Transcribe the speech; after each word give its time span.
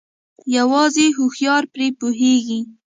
يوازې 0.57 1.05
هوښيار 1.17 1.63
پري 1.73 1.87
پوهيږي 1.99 2.59